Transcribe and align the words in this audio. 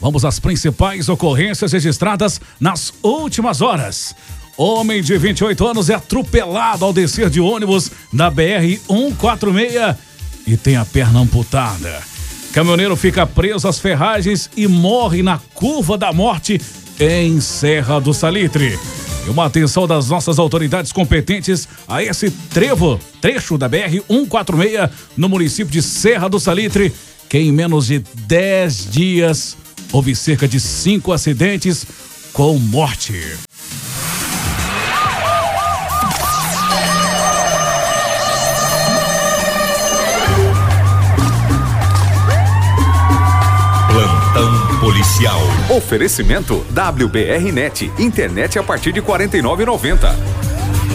Vamos 0.00 0.24
às 0.24 0.38
principais 0.38 1.08
ocorrências 1.08 1.72
registradas 1.72 2.40
nas 2.60 2.92
últimas 3.02 3.60
horas. 3.60 4.14
Homem 4.56 5.02
de 5.02 5.16
28 5.16 5.66
anos 5.66 5.90
é 5.90 5.94
atropelado 5.94 6.84
ao 6.84 6.92
descer 6.92 7.30
de 7.30 7.40
ônibus 7.40 7.90
na 8.12 8.30
BR 8.30 8.78
146 8.86 9.96
e 10.46 10.56
tem 10.56 10.76
a 10.76 10.84
perna 10.84 11.20
amputada. 11.20 12.02
Caminhoneiro 12.52 12.96
fica 12.96 13.26
preso 13.26 13.68
às 13.68 13.78
ferragens 13.78 14.50
e 14.56 14.66
morre 14.66 15.22
na 15.22 15.38
curva 15.54 15.98
da 15.98 16.12
morte 16.12 16.60
em 16.98 17.40
Serra 17.40 18.00
do 18.00 18.14
Salitre. 18.14 18.78
E 19.26 19.30
uma 19.30 19.44
atenção 19.44 19.86
das 19.86 20.08
nossas 20.08 20.38
autoridades 20.38 20.90
competentes 20.90 21.68
a 21.86 22.02
esse 22.02 22.30
trevo, 22.30 22.98
trecho 23.20 23.58
da 23.58 23.68
BR 23.68 24.00
146 24.08 24.90
no 25.16 25.28
município 25.28 25.70
de 25.70 25.82
Serra 25.82 26.28
do 26.28 26.40
Salitre, 26.40 26.92
que 27.28 27.38
em 27.38 27.52
menos 27.52 27.86
de 27.86 27.98
10 27.98 28.90
dias 28.90 29.56
houve 29.92 30.14
cerca 30.14 30.46
de 30.46 30.60
cinco 30.60 31.12
acidentes 31.12 31.86
com 32.32 32.58
morte. 32.58 33.20
Plantão 43.88 44.78
policial. 44.80 45.40
Oferecimento 45.76 46.64
WBR 46.70 47.52
Net, 47.52 47.90
internet 47.98 48.58
a 48.58 48.62
partir 48.62 48.92
de 48.92 49.02
49,90. 49.02 50.38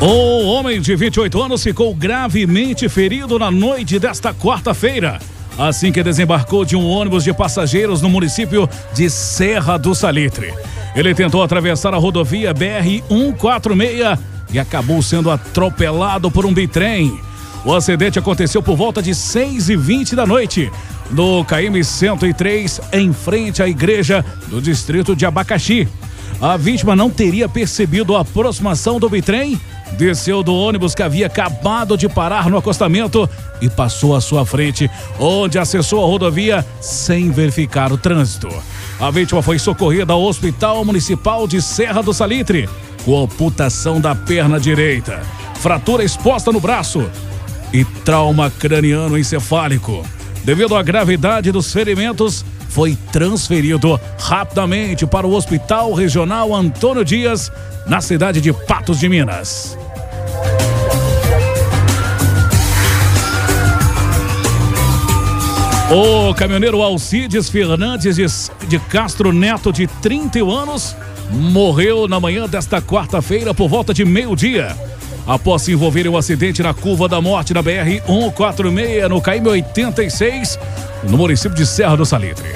O 0.00 0.46
homem 0.46 0.80
de 0.80 0.96
28 0.96 1.42
anos 1.42 1.62
ficou 1.62 1.94
gravemente 1.94 2.88
ferido 2.88 3.38
na 3.38 3.50
noite 3.50 3.98
desta 3.98 4.32
quarta-feira, 4.32 5.18
assim 5.58 5.92
que 5.92 6.02
desembarcou 6.02 6.64
de 6.64 6.76
um 6.76 6.86
ônibus 6.86 7.24
de 7.24 7.32
passageiros 7.32 8.00
no 8.00 8.08
município 8.08 8.68
de 8.94 9.10
Serra 9.10 9.76
do 9.76 9.94
Salitre. 9.94 10.52
Ele 10.94 11.14
tentou 11.14 11.42
atravessar 11.42 11.94
a 11.94 11.98
rodovia 11.98 12.52
BR 12.52 13.02
146 13.08 14.18
e 14.52 14.58
acabou 14.58 15.00
sendo 15.02 15.30
atropelado 15.30 16.30
por 16.30 16.44
um 16.44 16.52
bitrem. 16.52 17.20
O 17.64 17.74
acidente 17.74 18.18
aconteceu 18.18 18.62
por 18.62 18.76
volta 18.76 19.02
de 19.02 19.14
6 19.14 19.68
e 19.68 19.76
20 19.76 20.16
da 20.16 20.26
noite, 20.26 20.70
no 21.10 21.44
KM 21.44 21.82
103, 21.84 22.80
em 22.92 23.12
frente 23.12 23.62
à 23.62 23.68
igreja 23.68 24.24
do 24.48 24.60
distrito 24.60 25.14
de 25.14 25.26
Abacaxi. 25.26 25.86
A 26.40 26.56
vítima 26.56 26.96
não 26.96 27.10
teria 27.10 27.48
percebido 27.48 28.16
a 28.16 28.20
aproximação 28.20 28.98
do 28.98 29.10
bitrem, 29.10 29.60
desceu 29.92 30.42
do 30.42 30.54
ônibus 30.54 30.94
que 30.94 31.02
havia 31.02 31.26
acabado 31.26 31.96
de 31.96 32.08
parar 32.08 32.48
no 32.48 32.56
acostamento 32.56 33.28
e 33.60 33.68
passou 33.68 34.14
à 34.14 34.20
sua 34.20 34.46
frente, 34.46 34.90
onde 35.18 35.58
acessou 35.58 36.02
a 36.02 36.06
rodovia 36.06 36.64
sem 36.80 37.30
verificar 37.30 37.92
o 37.92 37.98
trânsito. 37.98 38.48
A 38.98 39.10
vítima 39.10 39.42
foi 39.42 39.58
socorrida 39.58 40.12
ao 40.12 40.22
Hospital 40.22 40.84
Municipal 40.84 41.46
de 41.46 41.60
Serra 41.60 42.02
do 42.02 42.12
Salitre, 42.12 42.68
com 43.04 43.24
amputação 43.24 44.00
da 44.00 44.14
perna 44.14 44.60
direita, 44.60 45.20
fratura 45.54 46.04
exposta 46.04 46.52
no 46.52 46.60
braço 46.60 47.08
e 47.72 47.84
trauma 47.84 48.50
craniano 48.50 49.18
encefálico. 49.18 50.04
Devido 50.44 50.74
à 50.74 50.82
gravidade 50.82 51.52
dos 51.52 51.72
ferimentos, 51.72 52.44
foi 52.68 52.96
transferido 53.12 54.00
rapidamente 54.18 55.06
para 55.06 55.26
o 55.26 55.34
Hospital 55.34 55.92
Regional 55.92 56.54
Antônio 56.54 57.04
Dias, 57.04 57.50
na 57.86 58.00
cidade 58.00 58.40
de 58.40 58.52
Patos 58.52 58.98
de 58.98 59.08
Minas. 59.08 59.79
O 65.92 66.32
caminhoneiro 66.34 66.80
Alcides 66.80 67.50
Fernandes 67.50 68.48
de 68.68 68.78
Castro 68.78 69.32
Neto, 69.32 69.72
de 69.72 69.88
31 69.88 70.48
anos, 70.48 70.96
morreu 71.32 72.06
na 72.06 72.20
manhã 72.20 72.48
desta 72.48 72.80
quarta-feira 72.80 73.52
por 73.52 73.68
volta 73.68 73.92
de 73.92 74.04
meio-dia 74.04 74.76
após 75.26 75.62
se 75.62 75.72
envolver 75.72 76.06
em 76.06 76.08
um 76.08 76.16
acidente 76.16 76.62
na 76.62 76.72
curva 76.72 77.08
da 77.08 77.20
morte 77.20 77.52
da 77.52 77.60
BR 77.60 78.00
146 78.06 79.08
no 79.08 79.20
KM 79.20 79.48
86, 79.48 80.58
no 81.08 81.18
município 81.18 81.56
de 81.56 81.66
Serra 81.66 81.96
do 81.96 82.06
Salitre. 82.06 82.48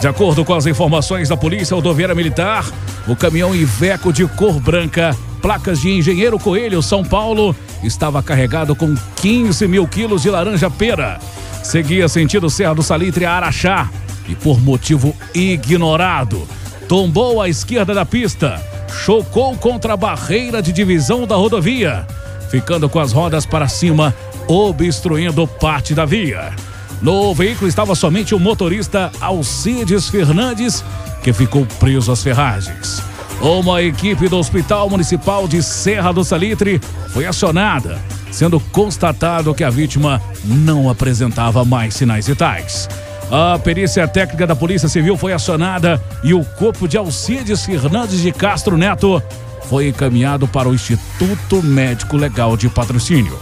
De 0.00 0.08
acordo 0.08 0.42
com 0.42 0.54
as 0.54 0.64
informações 0.64 1.28
da 1.28 1.36
Polícia 1.36 1.74
Rodoviária 1.74 2.14
Militar, 2.14 2.64
o 3.06 3.14
caminhão 3.14 3.54
Iveco 3.54 4.14
de 4.14 4.26
cor 4.26 4.58
branca, 4.60 5.14
placas 5.42 5.82
de 5.82 5.90
Engenheiro 5.90 6.38
Coelho, 6.38 6.82
São 6.82 7.04
Paulo, 7.04 7.54
estava 7.82 8.22
carregado 8.22 8.74
com 8.74 8.94
15 9.16 9.68
mil 9.68 9.86
quilos 9.86 10.22
de 10.22 10.30
laranja-pera. 10.30 11.20
Seguia 11.62 12.08
sentido 12.08 12.48
Serra 12.48 12.74
do 12.74 12.82
Salitre 12.82 13.24
a 13.24 13.32
Araxá 13.32 13.90
e, 14.28 14.34
por 14.34 14.60
motivo 14.60 15.14
ignorado, 15.34 16.46
tombou 16.88 17.40
à 17.40 17.48
esquerda 17.48 17.94
da 17.94 18.06
pista 18.06 18.60
chocou 18.88 19.56
contra 19.56 19.94
a 19.94 19.96
barreira 19.96 20.60
de 20.60 20.72
divisão 20.72 21.26
da 21.26 21.36
rodovia, 21.36 22.06
ficando 22.50 22.88
com 22.88 22.98
as 22.98 23.12
rodas 23.12 23.46
para 23.46 23.68
cima, 23.68 24.14
obstruindo 24.46 25.46
parte 25.46 25.94
da 25.94 26.04
via. 26.04 26.52
No 27.00 27.32
veículo 27.34 27.68
estava 27.68 27.94
somente 27.94 28.34
o 28.34 28.40
motorista 28.40 29.10
Alcides 29.20 30.08
Fernandes, 30.08 30.84
que 31.22 31.32
ficou 31.32 31.64
preso 31.78 32.10
às 32.10 32.22
ferragens. 32.22 33.02
Uma 33.40 33.80
equipe 33.82 34.28
do 34.28 34.36
Hospital 34.36 34.90
Municipal 34.90 35.46
de 35.46 35.62
Serra 35.62 36.12
do 36.12 36.24
Salitre 36.24 36.80
foi 37.10 37.24
acionada, 37.24 38.00
sendo 38.32 38.58
constatado 38.58 39.54
que 39.54 39.62
a 39.62 39.70
vítima 39.70 40.20
não 40.44 40.90
apresentava 40.90 41.64
mais 41.64 41.94
sinais 41.94 42.26
vitais. 42.26 42.88
A 43.30 43.56
perícia 43.56 44.08
técnica 44.08 44.44
da 44.44 44.56
Polícia 44.56 44.88
Civil 44.88 45.16
foi 45.16 45.32
acionada 45.32 46.02
e 46.24 46.34
o 46.34 46.44
corpo 46.44 46.88
de 46.88 46.96
Alcides 46.96 47.64
Fernandes 47.64 48.20
de 48.20 48.32
Castro 48.32 48.76
Neto 48.76 49.22
foi 49.68 49.88
encaminhado 49.88 50.48
para 50.48 50.68
o 50.68 50.74
Instituto 50.74 51.62
Médico 51.62 52.16
Legal 52.16 52.56
de 52.56 52.68
Patrocínio. 52.68 53.38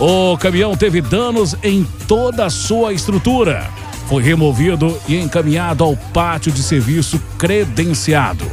O 0.00 0.38
caminhão 0.38 0.74
teve 0.76 1.02
danos 1.02 1.54
em 1.62 1.84
toda 2.08 2.46
a 2.46 2.50
sua 2.50 2.94
estrutura. 2.94 3.68
Foi 4.08 4.22
removido 4.22 4.96
e 5.06 5.16
encaminhado 5.16 5.84
ao 5.84 5.94
pátio 5.96 6.52
de 6.52 6.62
serviço 6.62 7.20
credenciado. 7.36 8.46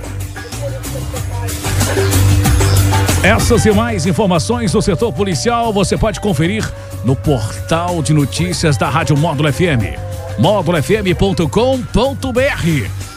Essas 3.24 3.66
e 3.66 3.72
mais 3.72 4.06
informações 4.06 4.74
do 4.74 4.82
setor 4.82 5.14
policial 5.14 5.72
você 5.72 5.98
pode 5.98 6.20
conferir 6.20 6.70
no 7.06 7.16
portal 7.16 8.02
de 8.02 8.14
notícias 8.14 8.76
da 8.76 8.90
Rádio 8.90 9.18
Módulo 9.18 9.52
FM 9.52 10.14
módulofm.com.br. 10.38 11.52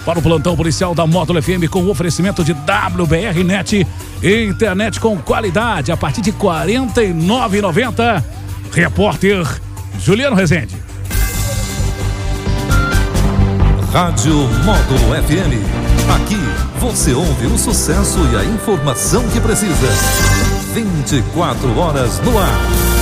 Para 0.05 0.19
o 0.19 0.22
plantão 0.22 0.56
policial 0.56 0.94
da 0.94 1.06
Módulo 1.06 1.43
FM 1.43 1.69
com 1.69 1.89
oferecimento 1.89 2.44
de 2.44 2.53
WBR 2.53 3.43
Net, 3.44 3.87
internet 4.22 5.00
com 5.00 5.17
qualidade 5.19 5.91
a 5.91 5.97
partir 5.97 6.21
de 6.21 6.31
R$ 6.31 6.37
49,90. 6.38 8.23
Repórter 8.73 9.44
Juliano 9.99 10.37
Rezende. 10.37 10.85
Rádio 13.96 14.34
Módulo 14.62 15.14
FM. 15.24 15.56
Aqui 16.16 16.36
você 16.78 17.14
ouve 17.14 17.46
o 17.46 17.56
sucesso 17.56 18.18
e 18.30 18.36
a 18.36 18.44
informação 18.44 19.26
que 19.30 19.40
precisa. 19.40 19.88
24 20.74 21.78
horas 21.78 22.20
no 22.20 22.38
ar. 22.38 22.95